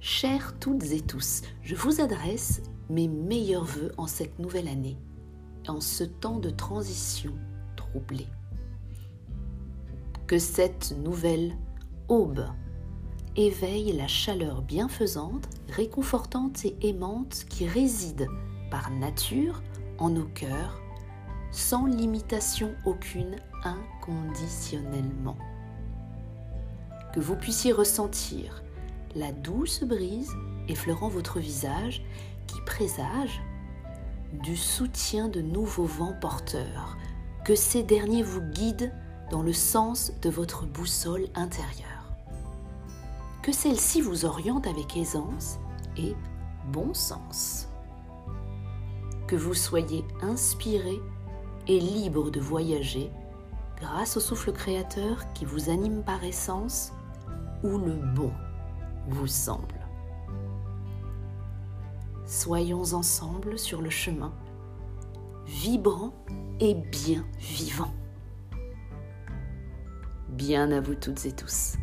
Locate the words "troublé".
7.76-8.26